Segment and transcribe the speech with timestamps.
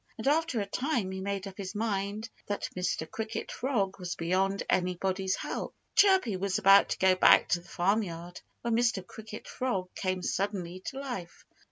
[0.17, 3.07] And after a time he made up his mind that Mr.
[3.07, 5.75] Cricket Frog was beyond anybody's help.
[5.95, 9.05] Chirpy was about to go back to the farmyard when Mr.
[9.05, 11.45] Cricket Frog came suddenly to life.